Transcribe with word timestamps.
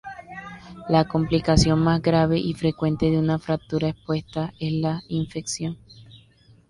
La 0.89 1.05
complicación 1.07 1.79
más 1.83 2.01
grave 2.01 2.39
y 2.39 2.55
frecuente 2.55 3.11
de 3.11 3.19
una 3.19 3.37
fractura 3.37 3.89
expuesta 3.89 4.51
es 4.59 4.73
la 4.73 5.03
infección. 5.09 5.77